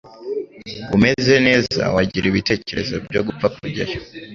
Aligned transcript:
umeze 0.95 1.33
neza 1.47 1.81
wagira 1.95 2.25
ibitekerezo 2.27 2.93
byo 3.05 3.21
gupfa 3.27 3.47
kujyayo 3.55 3.97